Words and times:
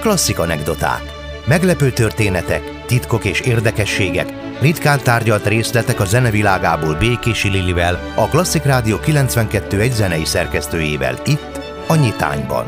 Klasszik 0.00 0.38
anekdoták. 0.38 1.02
Meglepő 1.46 1.92
történetek, 1.92 2.84
titkok 2.86 3.24
és 3.24 3.40
érdekességek, 3.40 4.58
ritkán 4.60 5.00
tárgyalt 5.02 5.46
részletek 5.46 6.00
a 6.00 6.04
zenevilágából 6.04 6.94
Békési 6.94 7.48
Lilivel, 7.48 8.12
a 8.16 8.28
Klasszik 8.28 8.62
Rádió 8.62 8.98
92 8.98 9.80
egy 9.80 9.92
zenei 9.92 10.24
szerkesztőjével 10.24 11.22
itt, 11.26 11.60
a 11.86 11.94
Nyitányban. 11.94 12.66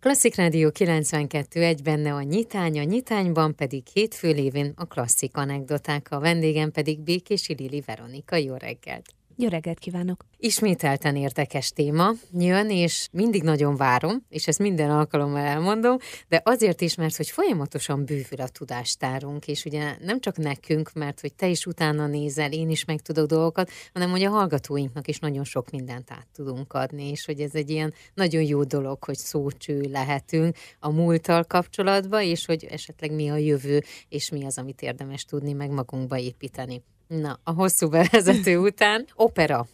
Klasszik 0.00 0.36
Rádió 0.36 0.70
92 0.70 1.62
egy 1.62 1.82
benne 1.82 2.12
a 2.12 2.22
nyitány, 2.22 2.78
a 2.78 2.82
nyitányban 2.82 3.54
pedig 3.54 3.82
hétfő 3.92 4.32
lévén 4.32 4.72
a 4.76 4.84
klasszik 4.84 5.36
anekdoták, 5.36 6.06
a 6.10 6.20
vendégem 6.20 6.70
pedig 6.70 7.00
Békési 7.00 7.54
Lili 7.58 7.82
Veronika. 7.86 8.36
Jó 8.36 8.54
reggelt! 8.54 9.17
Jó 9.40 9.48
reggelt 9.48 9.78
kívánok! 9.78 10.24
Ismételten 10.36 11.16
érdekes 11.16 11.70
téma 11.70 12.10
jön, 12.38 12.70
és 12.70 13.08
mindig 13.12 13.42
nagyon 13.42 13.76
várom, 13.76 14.24
és 14.28 14.46
ezt 14.46 14.58
minden 14.58 14.90
alkalommal 14.90 15.40
elmondom, 15.40 15.96
de 16.28 16.40
azért 16.44 16.80
is, 16.80 16.94
mert 16.94 17.16
hogy 17.16 17.30
folyamatosan 17.30 18.04
bővül 18.04 18.40
a 18.40 18.48
tudástárunk, 18.48 19.46
és 19.46 19.64
ugye 19.64 19.96
nem 20.00 20.20
csak 20.20 20.36
nekünk, 20.36 20.92
mert 20.92 21.20
hogy 21.20 21.34
te 21.34 21.48
is 21.48 21.66
utána 21.66 22.06
nézel, 22.06 22.52
én 22.52 22.70
is 22.70 22.84
meg 22.84 23.00
tudok 23.00 23.26
dolgokat, 23.26 23.70
hanem 23.92 24.10
hogy 24.10 24.22
a 24.22 24.30
hallgatóinknak 24.30 25.08
is 25.08 25.18
nagyon 25.18 25.44
sok 25.44 25.70
mindent 25.70 26.10
át 26.10 26.26
tudunk 26.34 26.72
adni, 26.72 27.10
és 27.10 27.24
hogy 27.24 27.40
ez 27.40 27.54
egy 27.54 27.70
ilyen 27.70 27.94
nagyon 28.14 28.42
jó 28.42 28.64
dolog, 28.64 29.04
hogy 29.04 29.16
szócső 29.16 29.80
lehetünk 29.80 30.56
a 30.80 30.90
múlttal 30.90 31.44
kapcsolatban, 31.44 32.22
és 32.22 32.46
hogy 32.46 32.64
esetleg 32.64 33.12
mi 33.12 33.28
a 33.28 33.36
jövő, 33.36 33.82
és 34.08 34.30
mi 34.30 34.44
az, 34.44 34.58
amit 34.58 34.82
érdemes 34.82 35.24
tudni, 35.24 35.52
meg 35.52 35.70
magunkba 35.70 36.18
építeni. 36.18 36.82
Na, 37.08 37.38
a 37.44 37.52
hosszú 37.52 37.88
bevezető 37.88 38.58
után 38.68 39.06
opera. 39.14 39.66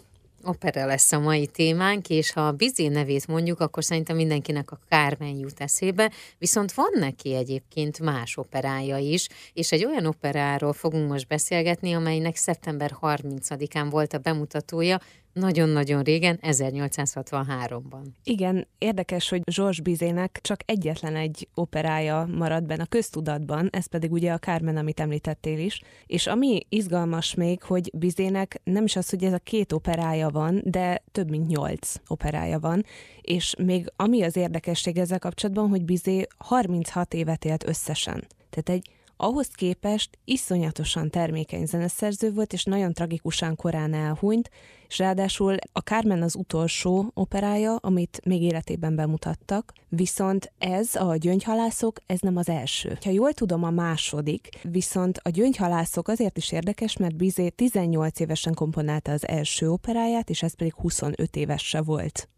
Opera 0.42 0.86
lesz 0.86 1.12
a 1.12 1.18
mai 1.18 1.46
témánk, 1.46 2.08
és 2.08 2.32
ha 2.32 2.46
a 2.46 2.52
Bizé 2.52 2.88
nevét 2.88 3.26
mondjuk, 3.26 3.60
akkor 3.60 3.84
szerintem 3.84 4.16
mindenkinek 4.16 4.70
a 4.70 4.78
Kármen 4.88 5.36
jut 5.36 5.60
eszébe, 5.60 6.12
viszont 6.38 6.72
van 6.72 6.90
neki 6.94 7.34
egyébként 7.34 8.00
más 8.00 8.36
operája 8.36 8.98
is, 8.98 9.28
és 9.52 9.72
egy 9.72 9.84
olyan 9.84 10.06
operáról 10.06 10.72
fogunk 10.72 11.10
most 11.10 11.26
beszélgetni, 11.26 11.92
amelynek 11.92 12.36
szeptember 12.36 12.96
30-án 13.00 13.86
volt 13.90 14.12
a 14.12 14.18
bemutatója, 14.18 15.00
nagyon-nagyon 15.34 16.02
régen, 16.02 16.38
1863-ban. 16.42 18.04
Igen, 18.24 18.66
érdekes, 18.78 19.28
hogy 19.28 19.42
Georges 19.56 19.80
Bizének 19.80 20.38
csak 20.42 20.60
egyetlen 20.64 21.16
egy 21.16 21.48
operája 21.54 22.26
maradt 22.36 22.66
benne 22.66 22.82
a 22.82 22.86
köztudatban, 22.86 23.68
ez 23.72 23.86
pedig 23.86 24.12
ugye 24.12 24.32
a 24.32 24.38
Carmen, 24.38 24.76
amit 24.76 25.00
említettél 25.00 25.58
is. 25.58 25.82
És 26.06 26.26
ami 26.26 26.66
izgalmas 26.68 27.34
még, 27.34 27.62
hogy 27.62 27.90
Bizének 27.94 28.60
nem 28.64 28.84
is 28.84 28.96
az, 28.96 29.10
hogy 29.10 29.24
ez 29.24 29.32
a 29.32 29.38
két 29.38 29.72
operája 29.72 30.28
van, 30.28 30.60
de 30.64 31.02
több 31.12 31.30
mint 31.30 31.48
nyolc 31.48 31.94
operája 32.06 32.58
van. 32.58 32.84
És 33.20 33.54
még 33.58 33.92
ami 33.96 34.22
az 34.22 34.36
érdekesség 34.36 34.98
ezzel 34.98 35.18
kapcsolatban, 35.18 35.68
hogy 35.68 35.84
Bizé 35.84 36.26
36 36.38 37.14
évet 37.14 37.44
élt 37.44 37.68
összesen. 37.68 38.26
Tehát 38.50 38.68
egy 38.68 38.90
ahhoz 39.24 39.48
képest 39.48 40.18
iszonyatosan 40.24 41.10
termékeny 41.10 41.66
zeneszerző 41.66 42.32
volt, 42.32 42.52
és 42.52 42.64
nagyon 42.64 42.92
tragikusan 42.92 43.56
korán 43.56 43.94
elhunyt, 43.94 44.50
és 44.88 44.98
ráadásul 44.98 45.56
a 45.72 45.78
Carmen 45.78 46.22
az 46.22 46.34
utolsó 46.34 47.10
operája, 47.14 47.76
amit 47.76 48.20
még 48.24 48.42
életében 48.42 48.94
bemutattak, 48.94 49.72
viszont 49.88 50.52
ez 50.58 50.94
a 50.94 51.16
gyöngyhalászok, 51.16 51.98
ez 52.06 52.20
nem 52.20 52.36
az 52.36 52.48
első. 52.48 52.98
Ha 53.04 53.10
jól 53.10 53.32
tudom, 53.32 53.62
a 53.62 53.70
második, 53.70 54.48
viszont 54.62 55.18
a 55.22 55.28
gyöngyhalászok 55.28 56.08
azért 56.08 56.36
is 56.36 56.52
érdekes, 56.52 56.96
mert 56.96 57.16
Bizé 57.16 57.48
18 57.48 58.20
évesen 58.20 58.54
komponálta 58.54 59.12
az 59.12 59.28
első 59.28 59.70
operáját, 59.70 60.30
és 60.30 60.42
ez 60.42 60.54
pedig 60.54 60.74
25 60.74 61.36
évese 61.36 61.82
volt. 61.82 62.28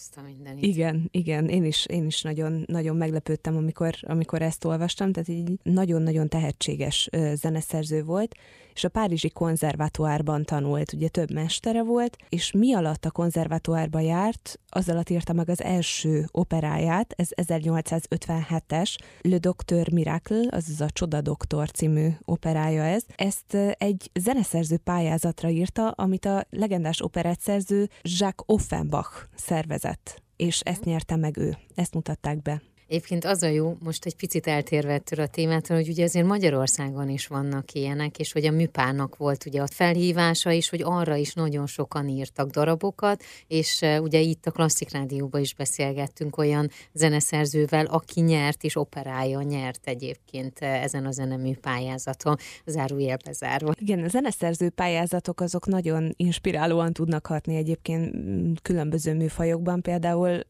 Azt 0.00 0.20
mindenit. 0.26 0.64
Igen, 0.64 1.08
igen, 1.10 1.48
én 1.48 1.64
is, 1.64 1.86
én 1.86 2.06
is 2.06 2.22
nagyon, 2.22 2.64
nagyon 2.66 2.96
meglepődtem, 2.96 3.56
amikor, 3.56 3.94
amikor 4.00 4.42
ezt 4.42 4.64
olvastam, 4.64 5.12
tehát 5.12 5.28
így 5.28 5.58
nagyon-nagyon 5.62 6.28
tehetséges 6.28 7.08
zeneszerző 7.34 8.04
volt, 8.04 8.34
és 8.74 8.84
a 8.84 8.88
Párizsi 8.88 9.30
konzervatoárban 9.30 10.44
tanult, 10.44 10.92
ugye 10.92 11.08
több 11.08 11.32
mestere 11.32 11.82
volt, 11.82 12.16
és 12.28 12.52
mi 12.52 12.74
alatt 12.74 13.04
a 13.04 13.10
konzervatoárba 13.10 14.00
járt, 14.00 14.60
az 14.68 14.88
alatt 14.88 15.10
írta 15.10 15.32
meg 15.32 15.48
az 15.48 15.62
első 15.62 16.24
operáját, 16.30 17.14
ez 17.16 17.28
1857-es, 17.36 18.96
Le 19.20 19.38
Docteur 19.38 19.92
Miracle, 19.92 20.48
azaz 20.50 20.80
a 20.80 20.90
Csoda 20.90 21.20
Doktor 21.20 21.70
című 21.70 22.08
operája 22.24 22.82
ez. 22.82 23.04
Ezt 23.16 23.54
egy 23.78 24.10
zeneszerző 24.20 24.76
pályázatra 24.76 25.48
írta, 25.48 25.88
amit 25.88 26.24
a 26.24 26.46
legendás 26.50 27.00
operettszerző 27.02 27.88
Jacques 28.02 28.44
Offenbach 28.46 29.28
szervezett 29.34 29.89
és 30.36 30.60
ezt 30.60 30.84
nyerte 30.84 31.16
meg 31.16 31.36
ő. 31.36 31.56
Ezt 31.74 31.94
mutatták 31.94 32.42
be. 32.42 32.62
Egyébként 32.90 33.24
az 33.24 33.42
a 33.42 33.46
jó, 33.46 33.76
most 33.80 34.04
egy 34.04 34.16
picit 34.16 34.46
eltérve 34.46 34.92
ettől 34.92 35.20
a 35.20 35.26
témától, 35.26 35.76
hogy 35.76 35.88
ugye 35.88 36.04
azért 36.04 36.26
Magyarországon 36.26 37.08
is 37.08 37.26
vannak 37.26 37.72
ilyenek, 37.72 38.18
és 38.18 38.32
hogy 38.32 38.46
a 38.46 38.50
műpának 38.50 39.16
volt 39.16 39.46
ugye 39.46 39.62
a 39.62 39.66
felhívása 39.66 40.50
is, 40.50 40.68
hogy 40.68 40.82
arra 40.84 41.16
is 41.16 41.34
nagyon 41.34 41.66
sokan 41.66 42.08
írtak 42.08 42.50
darabokat, 42.50 43.22
és 43.46 43.80
ugye 44.00 44.18
itt 44.18 44.46
a 44.46 44.50
Klasszik 44.50 44.92
Rádióban 44.92 45.40
is 45.40 45.54
beszélgettünk 45.54 46.36
olyan 46.36 46.70
zeneszerzővel, 46.92 47.86
aki 47.86 48.20
nyert, 48.20 48.64
és 48.64 48.76
operája 48.76 49.42
nyert 49.42 49.86
egyébként 49.86 50.58
ezen 50.58 51.06
a 51.06 51.10
zenemű 51.10 51.54
pályázaton, 51.60 52.36
zárójelbe 52.66 53.32
zárva. 53.32 53.72
Igen, 53.78 54.04
a 54.04 54.08
zeneszerző 54.08 54.70
pályázatok 54.70 55.40
azok 55.40 55.66
nagyon 55.66 56.12
inspirálóan 56.16 56.92
tudnak 56.92 57.26
hatni 57.26 57.56
egyébként 57.56 58.14
különböző 58.62 59.14
műfajokban, 59.14 59.82
például 59.82 60.40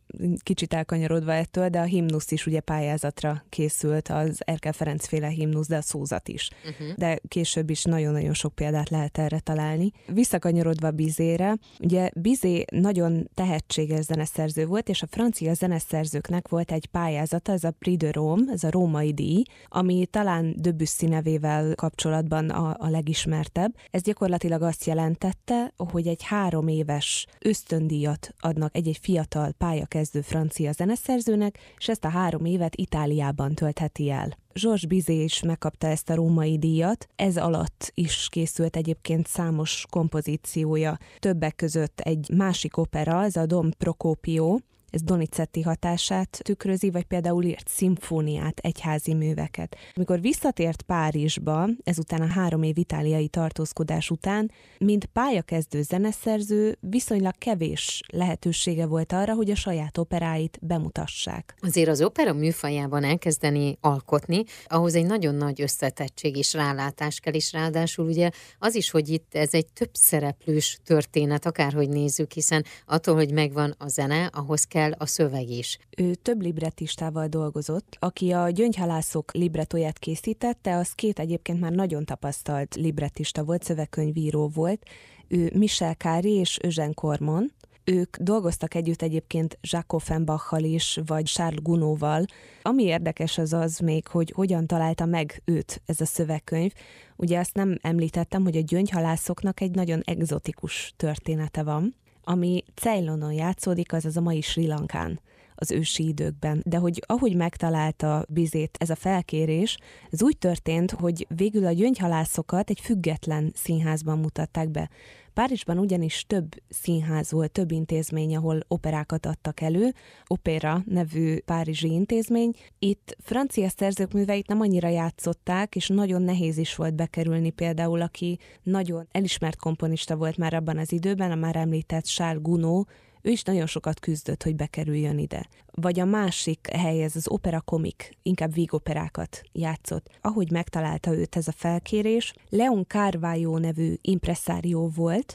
kicsit 0.43 0.75
elkanyarodva 0.75 1.33
ettől, 1.33 1.69
de 1.69 1.81
a 1.81 1.85
himnusz 1.85 2.29
is 2.33 2.47
ugye 2.47 2.61
pályázatra 2.61 3.45
készült, 3.49 4.09
az 4.09 4.39
Erkel 4.45 4.73
Ferenc 4.73 5.07
féle 5.07 5.29
himnusz, 5.29 5.69
de 5.69 5.77
a 5.77 5.83
szózat 5.83 6.29
is. 6.29 6.51
Uh-huh. 6.65 6.97
De 6.97 7.19
később 7.29 7.71
is 7.71 7.85
nagyon-nagyon 7.85 8.35
sok 8.35 8.55
példát 8.55 8.89
lehet 8.89 9.19
erre 9.19 9.39
találni. 9.39 9.91
Visszakanyarodva 10.07 10.91
Bizére, 10.91 11.57
ugye 11.81 12.11
Bizé 12.15 12.65
nagyon 12.71 13.31
tehetséges 13.35 14.05
zeneszerző 14.05 14.67
volt, 14.67 14.89
és 14.89 15.03
a 15.03 15.07
francia 15.11 15.55
zeneszerzőknek 15.55 16.49
volt 16.49 16.73
egy 16.73 16.87
pályázata, 16.87 17.53
ez 17.53 17.65
a 17.65 17.71
Prix 17.71 17.99
de 17.99 18.13
Rome, 18.13 18.53
ez 18.53 18.65
a 18.65 18.71
római 18.71 19.13
díj, 19.13 19.43
ami 19.69 20.07
talán 20.11 20.55
Debussy 20.59 21.07
nevével 21.07 21.75
kapcsolatban 21.75 22.51
a, 22.51 22.77
a 22.79 22.89
legismertebb. 22.89 23.75
Ez 23.91 24.03
gyakorlatilag 24.03 24.63
azt 24.63 24.85
jelentette, 24.85 25.73
hogy 25.77 26.07
egy 26.07 26.23
három 26.23 26.69
éves 26.69 27.27
ösztöndíjat 27.39 28.35
adnak 28.39 28.77
egy-egy 28.77 28.99
fiatal 29.03 29.53
pályakezdő 29.53 30.21
francia 30.21 30.73
zeneszerzőnek, 30.73 31.59
és 31.79 31.89
ezt 31.89 32.05
a 32.05 32.09
három 32.21 32.45
évet 32.45 32.77
Itáliában 32.77 33.55
töltheti 33.55 34.11
el. 34.11 34.37
Georges 34.53 34.87
Bizet 34.87 35.17
is 35.17 35.43
megkapta 35.43 35.87
ezt 35.87 36.11
a 36.11 36.15
római 36.15 36.59
díjat, 36.59 37.09
ez 37.17 37.37
alatt 37.37 37.91
is 37.95 38.29
készült 38.31 38.77
egyébként 38.77 39.27
számos 39.27 39.87
kompozíciója, 39.91 40.99
többek 41.19 41.57
között 41.57 42.01
egy 42.01 42.31
másik 42.37 42.77
opera, 42.77 43.25
ez 43.25 43.37
a 43.37 43.47
Dom 43.47 43.71
Procopio, 43.79 44.59
ez 44.91 45.03
Donizetti 45.03 45.63
hatását 45.63 46.41
tükrözi, 46.43 46.91
vagy 46.91 47.05
például 47.05 47.45
írt 47.45 47.69
szimfóniát, 47.69 48.59
egyházi 48.59 49.15
műveket. 49.15 49.77
Amikor 49.95 50.21
visszatért 50.21 50.83
Párizsba, 50.83 51.69
ezután 51.85 52.21
a 52.21 52.27
három 52.27 52.63
év 52.63 52.79
itáliai 52.79 53.29
tartózkodás 53.29 54.11
után, 54.11 54.51
mint 54.79 55.05
pályakezdő 55.05 55.83
zeneszerző 55.83 56.77
viszonylag 56.81 57.35
kevés 57.39 58.03
lehetősége 58.13 58.87
volt 58.87 59.13
arra, 59.13 59.35
hogy 59.35 59.51
a 59.51 59.55
saját 59.55 59.99
operáit 59.99 60.59
bemutassák. 60.63 61.55
Azért 61.61 61.89
az 61.89 62.03
opera 62.03 62.33
műfajában 62.33 63.05
elkezdeni 63.05 63.77
alkotni, 63.81 64.45
ahhoz 64.67 64.95
egy 64.95 65.07
nagyon 65.07 65.35
nagy 65.35 65.63
összetettség 65.63 66.37
és 66.37 66.53
rálátás 66.53 67.21
kell, 67.21 67.35
és 67.35 67.53
ráadásul 67.53 68.07
ugye 68.07 68.31
az 68.59 68.75
is, 68.75 68.91
hogy 68.91 69.09
itt 69.09 69.35
ez 69.35 69.55
egy 69.55 69.67
több 69.73 69.91
szereplős 69.93 70.79
történet, 70.85 71.47
akárhogy 71.47 71.89
nézzük, 71.89 72.33
hiszen 72.33 72.65
attól, 72.87 73.15
hogy 73.15 73.33
megvan 73.33 73.75
a 73.79 73.89
zene, 73.89 74.31
ahhoz 74.33 74.65
kell 74.65 74.80
kell 74.81 74.93
a 74.99 75.07
szöveg 75.07 75.49
is. 75.49 75.79
Ő 75.97 76.15
több 76.15 76.43
librettistával 76.43 77.27
dolgozott. 77.27 77.97
Aki 77.99 78.33
a 78.33 78.51
Gyöngyhalászok 78.51 79.33
libretóját 79.33 79.99
készítette, 79.99 80.77
az 80.77 80.93
két 80.93 81.19
egyébként 81.19 81.61
már 81.61 81.73
nagyon 81.73 82.05
tapasztalt 82.05 82.75
librettista 82.75 83.45
volt, 83.45 83.63
szövegkönyvíró 83.63 84.49
volt. 84.49 84.83
Ő 85.29 85.51
Michel 85.55 85.97
Kári 85.97 86.33
és 86.33 86.57
Eugène 86.57 86.93
Cormon. 86.95 87.53
Ők 87.85 88.17
dolgoztak 88.17 88.75
együtt 88.75 89.03
egyébként 89.03 89.59
Jacques 89.61 90.03
Offenbachal 90.03 90.63
is, 90.63 90.99
vagy 91.07 91.25
Charles 91.25 91.63
Gounodval. 91.63 92.25
Ami 92.63 92.83
érdekes 92.83 93.39
az 93.39 93.53
az 93.53 93.79
még, 93.79 94.07
hogy 94.07 94.33
hogyan 94.35 94.67
találta 94.67 95.05
meg 95.05 95.43
őt 95.45 95.83
ez 95.87 96.01
a 96.01 96.05
szövegkönyv. 96.05 96.73
Ugye 97.17 97.39
azt 97.39 97.55
nem 97.55 97.79
említettem, 97.81 98.43
hogy 98.43 98.57
a 98.57 98.63
gyöngyhalászoknak 98.67 99.61
egy 99.61 99.75
nagyon 99.75 100.01
egzotikus 100.05 100.93
története 100.97 101.63
van 101.63 101.95
ami 102.25 102.65
Ceylonon 102.75 103.33
játszódik, 103.33 103.93
az 103.93 104.05
az 104.05 104.17
a 104.17 104.21
mai 104.21 104.41
Sri 104.41 104.67
Lankán. 104.67 105.21
Az 105.61 105.71
ősi 105.71 106.07
időkben. 106.07 106.63
De 106.67 106.77
hogy 106.77 107.03
ahogy 107.07 107.37
megtalálta 107.37 108.25
Bizét 108.29 108.77
ez 108.81 108.91
a 108.91 108.95
felkérés, 108.95 109.77
ez 110.11 110.23
úgy 110.23 110.39
történt, 110.39 110.91
hogy 110.91 111.27
végül 111.37 111.67
a 111.67 111.73
gyöngyhalászokat 111.73 112.71
egy 112.71 112.81
független 112.81 113.53
színházban 113.55 114.19
mutatták 114.19 114.71
be. 114.71 114.91
Párizsban 115.35 115.79
ugyanis 115.79 116.25
több 116.27 116.63
színház 116.69 117.31
volt, 117.31 117.53
több 117.53 117.71
intézmény, 117.71 118.37
ahol 118.37 118.61
operákat 118.69 119.27
adtak 119.27 119.61
elő, 119.61 119.95
Opera 120.27 120.83
nevű 120.87 121.39
párizsi 121.39 121.93
intézmény. 121.93 122.53
Itt 122.79 123.17
francia 123.23 123.69
szerzők 123.69 124.13
műveit 124.13 124.47
nem 124.47 124.61
annyira 124.61 124.89
játszották, 124.89 125.77
és 125.77 125.89
nagyon 125.89 126.23
nehéz 126.23 126.57
is 126.57 126.75
volt 126.75 126.95
bekerülni 126.95 127.51
például, 127.51 128.01
aki 128.01 128.39
nagyon 128.63 129.09
elismert 129.11 129.57
komponista 129.57 130.17
volt 130.17 130.37
már 130.37 130.55
abban 130.55 130.79
az 130.79 130.93
időben, 130.93 131.31
a 131.31 131.35
már 131.35 131.57
említett 131.57 132.05
Charles 132.05 132.43
Gounod, 132.43 132.87
ő 133.23 133.31
is 133.31 133.43
nagyon 133.43 133.67
sokat 133.67 134.01
küzdött, 134.01 134.43
hogy 134.43 134.57
bekerüljön 134.57 135.19
ide. 135.19 135.49
Vagy 135.71 136.01
a 136.01 136.05
másik 136.05 136.69
hely, 136.73 137.03
ez 137.03 137.17
az 137.17 137.29
opera 137.29 137.61
komik, 137.61 138.17
inkább 138.23 138.55
vígoperákat 138.55 139.43
játszott. 139.53 140.19
Ahogy 140.21 140.51
megtalálta 140.51 141.15
őt 141.15 141.37
ez 141.37 141.49
a 141.49 141.53
felkérés, 141.53 142.35
Leon 142.49 142.85
Carvalho 142.87 143.59
nevű 143.59 143.95
impresszárió 144.01 144.89
volt, 144.89 145.35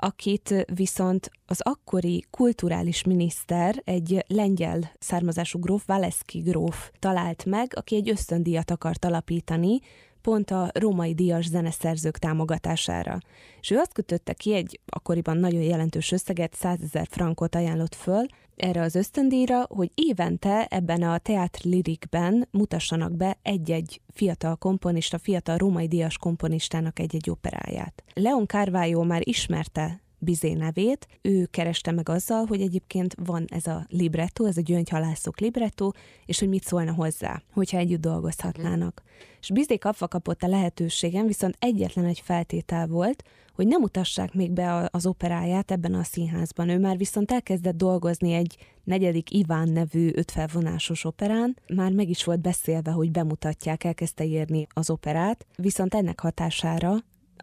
akit 0.00 0.64
viszont 0.74 1.30
az 1.46 1.60
akkori 1.62 2.24
kulturális 2.30 3.02
miniszter, 3.02 3.82
egy 3.84 4.24
lengyel 4.26 4.92
származású 4.98 5.58
gróf, 5.58 5.86
Valeszki 5.86 6.38
gróf 6.38 6.90
talált 6.98 7.44
meg, 7.44 7.72
aki 7.76 7.96
egy 7.96 8.10
ösztöndíjat 8.10 8.70
akart 8.70 9.04
alapítani, 9.04 9.80
pont 10.28 10.50
a 10.50 10.70
római 10.74 11.14
díjas 11.14 11.46
zeneszerzők 11.46 12.18
támogatására. 12.18 13.18
És 13.60 13.70
ő 13.70 13.76
azt 13.76 13.92
kötötte 13.92 14.32
ki, 14.32 14.54
egy 14.54 14.80
akkoriban 14.86 15.36
nagyon 15.36 15.62
jelentős 15.62 16.12
összeget, 16.12 16.54
100 16.54 16.78
ezer 16.82 17.06
frankot 17.10 17.54
ajánlott 17.54 17.94
föl 17.94 18.26
erre 18.56 18.80
az 18.80 18.94
ösztöndíjra, 18.94 19.66
hogy 19.68 19.90
évente 19.94 20.66
ebben 20.66 21.02
a 21.02 21.18
teátr 21.18 21.60
lirikben 21.64 22.48
mutassanak 22.50 23.16
be 23.16 23.38
egy-egy 23.42 24.00
fiatal 24.12 24.56
komponista, 24.56 25.18
fiatal 25.18 25.56
római 25.56 25.88
díjas 25.88 26.18
komponistának 26.18 26.98
egy-egy 26.98 27.30
operáját. 27.30 28.02
Leon 28.14 28.46
Carvalho 28.46 29.04
már 29.04 29.28
ismerte 29.28 30.00
Bizé 30.18 30.52
nevét, 30.52 31.06
ő 31.22 31.44
kereste 31.44 31.92
meg 31.92 32.08
azzal, 32.08 32.44
hogy 32.44 32.60
egyébként 32.60 33.14
van 33.24 33.44
ez 33.48 33.66
a 33.66 33.86
libretto, 33.88 34.44
ez 34.44 34.56
a 34.56 34.60
gyöngyhalászok 34.60 35.40
libretto, 35.40 35.90
és 36.26 36.38
hogy 36.38 36.48
mit 36.48 36.64
szólna 36.64 36.92
hozzá, 36.92 37.42
hogyha 37.52 37.78
együtt 37.78 38.00
dolgozhatnának. 38.00 39.02
És 39.40 39.50
Bizé 39.50 39.76
kapva 39.76 40.08
kapott 40.08 40.42
a 40.42 40.48
lehetőségem, 40.48 41.26
viszont 41.26 41.56
egyetlen 41.58 42.04
egy 42.04 42.20
feltétel 42.24 42.86
volt, 42.86 43.24
hogy 43.58 43.66
nem 43.66 43.80
mutassák 43.80 44.34
még 44.34 44.50
be 44.50 44.88
az 44.90 45.06
operáját 45.06 45.70
ebben 45.70 45.94
a 45.94 46.02
színházban. 46.02 46.68
Ő 46.68 46.78
már 46.78 46.96
viszont 46.96 47.32
elkezdett 47.32 47.76
dolgozni 47.76 48.32
egy 48.32 48.56
negyedik 48.84 49.30
Iván 49.30 49.68
nevű 49.68 50.10
ötfelvonásos 50.14 51.04
operán, 51.04 51.56
már 51.74 51.92
meg 51.92 52.08
is 52.08 52.24
volt 52.24 52.40
beszélve, 52.40 52.90
hogy 52.90 53.10
bemutatják, 53.10 53.84
elkezdte 53.84 54.24
írni 54.24 54.66
az 54.74 54.90
operát, 54.90 55.46
viszont 55.56 55.94
ennek 55.94 56.20
hatására 56.20 56.96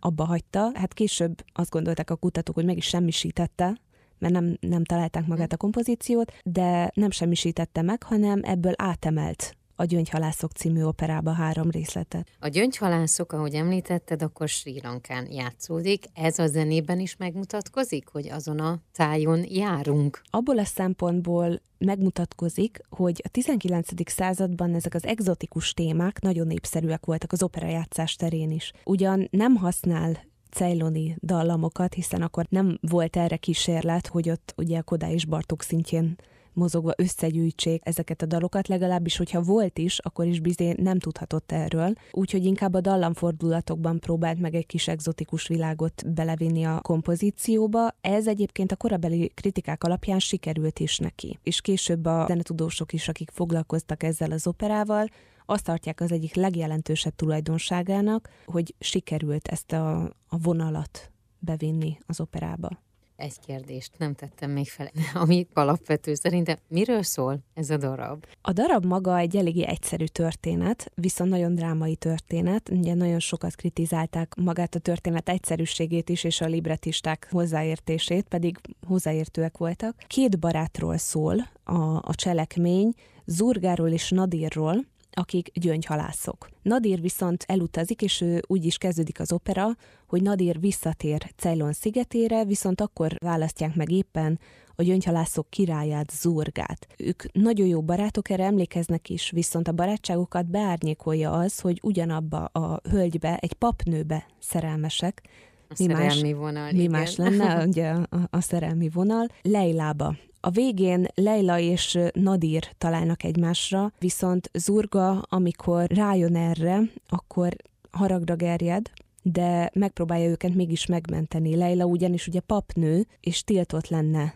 abba 0.06 0.26
hagyta. 0.26 0.72
Hát 0.74 0.94
később 0.94 1.44
azt 1.54 1.70
gondolták 1.70 2.10
a 2.10 2.16
kutatók, 2.16 2.56
hogy 2.56 2.66
meg 2.66 2.78
is 2.78 2.86
semmisítette, 2.86 3.78
mert 4.20 4.34
nem, 4.34 4.58
nem 4.60 4.84
találták 4.84 5.28
magát 5.28 5.54
a 5.54 5.58
kompozíciót, 5.58 6.32
de 6.44 6.92
nem 6.94 7.12
semmisítette 7.12 7.82
meg, 7.82 8.04
hanem 8.04 8.40
ebből 8.44 8.74
átemelt 8.76 9.56
a 9.76 9.84
Gyöngyhalászok 9.84 10.52
című 10.52 10.84
operába 10.84 11.32
három 11.32 11.70
részletet. 11.70 12.28
A 12.40 12.48
Gyöngyhalászok, 12.48 13.34
ahogy 13.34 13.54
említetted, 13.54 14.22
akkor 14.22 14.48
Sri 14.48 14.80
Lankán 14.84 15.32
játszódik. 15.32 16.06
Ez 16.14 16.40
a 16.40 16.48
zenében 16.48 17.00
is 17.00 17.16
megmutatkozik, 17.16 18.08
hogy 18.08 18.30
azon 18.30 18.60
a 18.60 18.80
tájon 18.92 19.46
járunk? 19.48 20.22
Abból 20.30 20.60
a 20.60 20.66
szempontból 20.66 21.62
megmutatkozik, 21.78 22.80
hogy 22.90 23.22
a 23.26 23.30
19. 23.30 24.12
században 24.12 24.74
ezek 24.74 24.94
az 24.94 25.06
egzotikus 25.06 25.74
témák 25.74 26.22
nagyon 26.22 26.48
népszerűek 26.48 27.06
voltak 27.06 27.32
az 27.32 27.44
operajátszás 27.44 28.16
terén 28.16 28.52
is. 28.52 28.72
Ugyan 28.84 29.28
nem 29.32 29.56
használ 29.56 30.18
cejloni 30.52 31.16
dallamokat, 31.22 31.94
hiszen 31.94 32.22
akkor 32.22 32.46
nem 32.50 32.78
volt 32.82 33.16
erre 33.16 33.38
kísérlet, 33.38 34.08
hogy 34.08 34.30
ott 34.30 34.54
ugye 34.58 34.82
Kodály 34.82 35.14
és 35.14 35.26
Bartók 35.26 35.62
szintjén 35.62 36.16
mozogva 36.56 36.94
összegyűjtsék 36.98 37.82
ezeket 37.86 38.22
a 38.22 38.26
dalokat, 38.26 38.68
legalábbis, 38.68 39.18
hogyha 39.18 39.42
volt 39.42 39.78
is, 39.78 40.00
akkor 40.00 40.26
is 40.26 40.40
bizé 40.40 40.76
nem 40.78 41.00
tudhatott 41.00 41.52
erről, 41.52 41.94
úgyhogy 42.12 42.46
inkább 42.46 42.74
a 42.74 42.82
dallamfordulatokban 42.82 44.00
próbált 44.00 44.40
meg 44.40 44.56
egy 44.56 44.66
kis 44.66 44.88
egzotikus 44.88 45.48
világot 45.48 46.14
belevinni 46.14 46.64
a 46.64 46.80
kompozícióba. 46.82 47.96
Ez 48.02 48.28
egyébként 48.28 48.72
a 48.72 48.76
korabeli 48.76 49.32
kritikák 49.34 49.84
alapján 49.84 50.20
sikerült 50.20 50.80
is 50.80 50.98
neki. 50.98 51.40
És 51.44 51.62
később 51.62 52.06
a 52.06 52.26
zenetudósok 52.28 52.94
is, 52.94 53.08
akik 53.08 53.32
foglalkoztak 53.32 54.04
ezzel 54.04 54.32
az 54.32 54.48
operával, 54.48 55.08
azt 55.46 55.64
tartják 55.64 56.02
az 56.02 56.12
egyik 56.12 56.36
legjelentősebb 56.36 57.16
tulajdonságának, 57.16 58.30
hogy 58.46 58.76
sikerült 58.80 59.48
ezt 59.48 59.72
a, 59.72 60.02
a 60.28 60.38
vonalat 60.38 61.12
bevinni 61.40 61.98
az 62.06 62.20
operába 62.20 62.84
egy 63.16 63.40
kérdést 63.46 63.92
nem 63.98 64.14
tettem 64.14 64.52
még 64.52 64.68
fel, 64.68 64.92
ami 65.24 65.48
alapvető 65.54 66.14
szerintem. 66.14 66.58
Miről 66.68 67.04
szól 67.04 67.40
ez 67.54 67.70
a 67.70 67.78
darab? 67.78 68.26
A 68.42 68.52
darab 68.52 68.86
maga 68.86 69.18
egy 69.18 69.36
eléggé 69.36 69.66
egyszerű 69.66 70.06
történet, 70.06 70.92
viszont 70.96 71.30
nagyon 71.30 71.56
drámai 71.56 71.96
történet. 71.96 72.70
Ugye 72.70 72.94
nagyon 72.94 73.20
sokat 73.20 73.56
kritizálták 73.56 74.36
magát 74.36 74.76
a 74.76 74.80
történet 74.80 75.30
egyszerűségét 75.30 76.10
is, 76.10 76.24
és 76.24 76.42
a 76.42 76.46
libretisták 76.46 77.28
hozzáértését, 77.32 78.28
pedig 78.28 78.58
hozzáértőek 78.88 79.58
voltak. 79.58 79.96
Két 80.08 80.40
barátról 80.40 80.98
szól 80.98 81.50
a, 81.64 81.96
a 82.02 82.16
cselekmény, 82.16 82.94
Zurgáról 83.26 83.90
és 83.90 84.10
Nadirról, 84.10 84.86
akik 85.16 85.52
gyöngyhalászok. 85.54 86.50
Nadir 86.62 87.02
viszont 87.02 87.44
elutazik, 87.48 88.02
és 88.02 88.22
ő 88.22 88.42
úgy 88.48 88.66
is 88.66 88.78
kezdődik 88.78 89.20
az 89.20 89.32
opera, 89.32 89.68
hogy 90.08 90.22
Nadir 90.22 90.60
visszatér 90.60 91.32
Ceylon 91.36 91.74
szigetére, 91.74 92.46
viszont 92.46 92.82
akkor 92.82 93.18
választják 93.20 93.76
meg 93.76 93.92
éppen 93.92 94.40
a 94.76 94.84
gyöngyhalászok 94.84 95.50
királyát, 95.50 96.12
Zurgát. 96.12 96.88
Ők 96.98 97.34
nagyon 97.34 97.68
jó 97.68 97.82
barátok, 97.82 98.30
erre 98.30 98.44
emlékeznek 98.44 99.10
is, 99.10 99.30
viszont 99.30 99.68
a 99.68 99.72
barátságokat 99.72 100.46
beárnyékolja 100.46 101.32
az, 101.32 101.60
hogy 101.60 101.80
ugyanabba 101.84 102.46
a 102.46 102.82
hölgybe, 102.90 103.38
egy 103.38 103.54
papnőbe 103.54 104.26
szerelmesek, 104.40 105.22
a 105.68 105.74
mi 105.80 105.86
szerelmi 105.86 106.32
más, 106.32 106.40
vonal, 106.40 106.72
Mi 106.72 106.78
igen. 106.78 106.92
más 106.92 107.16
lenne 107.16 107.66
ugye 107.66 107.90
a, 107.90 108.08
a 108.30 108.42
szerelmi 108.42 108.90
vonal? 108.90 109.28
Leilába. 109.42 110.16
A 110.46 110.50
végén 110.50 111.08
Leila 111.16 111.60
és 111.60 111.98
Nadir 112.14 112.64
találnak 112.78 113.24
egymásra, 113.24 113.92
viszont 114.00 114.50
Zurga, 114.54 115.22
amikor 115.30 115.90
rájön 115.90 116.36
erre, 116.36 116.82
akkor 117.08 117.56
haragra 117.92 118.36
gerjed, 118.36 118.92
de 119.22 119.70
megpróbálja 119.74 120.30
őket 120.30 120.54
mégis 120.54 120.86
megmenteni. 120.86 121.56
Leila 121.56 121.86
ugyanis 121.86 122.28
ugye 122.28 122.40
papnő, 122.40 123.06
és 123.20 123.44
tiltott 123.44 123.88
lenne 123.88 124.34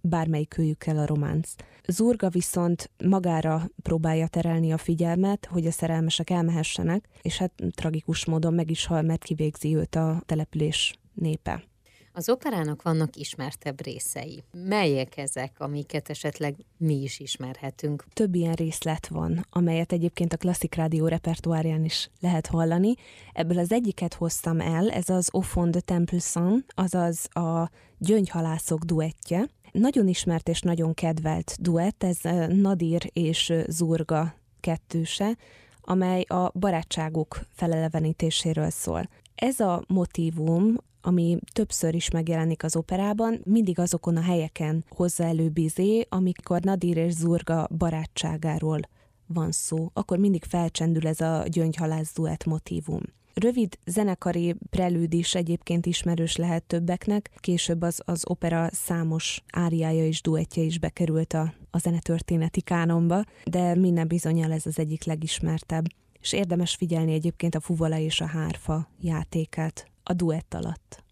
bármelyik 0.00 0.58
őjükkel 0.58 0.98
a 0.98 1.06
románc. 1.06 1.54
Zurga 1.86 2.28
viszont 2.28 2.90
magára 3.04 3.70
próbálja 3.82 4.26
terelni 4.26 4.72
a 4.72 4.78
figyelmet, 4.78 5.46
hogy 5.50 5.66
a 5.66 5.70
szerelmesek 5.70 6.30
elmehessenek, 6.30 7.08
és 7.22 7.38
hát 7.38 7.52
tragikus 7.74 8.24
módon 8.24 8.54
meg 8.54 8.70
is 8.70 8.86
hal, 8.86 9.02
mert 9.02 9.24
kivégzi 9.24 9.76
őt 9.76 9.94
a 9.94 10.22
település 10.26 10.94
népe. 11.14 11.69
Az 12.12 12.28
operának 12.28 12.82
vannak 12.82 13.16
ismertebb 13.16 13.82
részei. 13.82 14.42
Melyek 14.52 15.16
ezek, 15.16 15.52
amiket 15.58 16.10
esetleg 16.10 16.54
mi 16.76 16.94
is 16.94 17.20
ismerhetünk? 17.20 18.04
Több 18.12 18.34
ilyen 18.34 18.54
részlet 18.54 19.06
van, 19.06 19.46
amelyet 19.50 19.92
egyébként 19.92 20.32
a 20.32 20.36
klasszik 20.36 20.74
rádió 20.74 21.06
repertoárján 21.06 21.84
is 21.84 22.10
lehet 22.20 22.46
hallani. 22.46 22.94
Ebből 23.32 23.58
az 23.58 23.72
egyiket 23.72 24.14
hoztam 24.14 24.60
el, 24.60 24.90
ez 24.90 25.08
az 25.08 25.28
Au 25.32 25.40
fond 25.40 25.72
de 25.72 25.80
Temple 25.80 26.18
Saint, 26.18 26.64
azaz 26.74 27.36
a 27.36 27.70
gyöngyhalászok 27.98 28.84
duettje. 28.84 29.48
Nagyon 29.72 30.08
ismert 30.08 30.48
és 30.48 30.60
nagyon 30.60 30.94
kedvelt 30.94 31.56
duett, 31.60 32.02
ez 32.02 32.18
Nadir 32.48 33.10
és 33.12 33.52
Zurga 33.66 34.34
kettőse, 34.60 35.36
amely 35.80 36.22
a 36.22 36.50
barátságuk 36.54 37.40
felelevenítéséről 37.52 38.70
szól. 38.70 39.08
Ez 39.34 39.60
a 39.60 39.84
motívum 39.86 40.76
ami 41.02 41.38
többször 41.52 41.94
is 41.94 42.10
megjelenik 42.10 42.64
az 42.64 42.76
operában, 42.76 43.40
mindig 43.44 43.78
azokon 43.78 44.16
a 44.16 44.22
helyeken 44.22 44.84
hozza 44.88 45.24
elő 45.24 45.48
Bizé, 45.48 46.06
amikor 46.08 46.60
Nadir 46.60 46.96
és 46.96 47.12
Zurga 47.12 47.68
barátságáról 47.78 48.80
van 49.26 49.52
szó, 49.52 49.90
akkor 49.92 50.18
mindig 50.18 50.44
felcsendül 50.44 51.06
ez 51.06 51.20
a 51.20 51.44
gyöngyhalász 51.46 52.12
duett 52.14 52.44
motívum. 52.44 53.02
Rövid 53.34 53.78
zenekari 53.86 54.56
prelűd 54.70 55.12
is 55.12 55.34
egyébként 55.34 55.86
ismerős 55.86 56.36
lehet 56.36 56.62
többeknek, 56.62 57.30
később 57.36 57.82
az, 57.82 58.02
az 58.04 58.24
opera 58.28 58.68
számos 58.72 59.42
áriája 59.52 60.06
és 60.06 60.22
duettje 60.22 60.62
is 60.62 60.78
bekerült 60.78 61.32
a, 61.32 61.52
a 61.70 61.78
zenetörténeti 61.78 62.60
kánonba, 62.60 63.24
de 63.44 63.74
minden 63.74 64.08
bizonyal 64.08 64.52
ez 64.52 64.66
az 64.66 64.78
egyik 64.78 65.04
legismertebb. 65.04 65.84
És 66.20 66.32
érdemes 66.32 66.74
figyelni 66.74 67.12
egyébként 67.12 67.54
a 67.54 67.60
fuvola 67.60 67.98
és 67.98 68.20
a 68.20 68.26
hárfa 68.26 68.88
játékát 69.00 69.89
a 70.02 70.14
duett 70.14 70.54
alatt. 70.54 71.02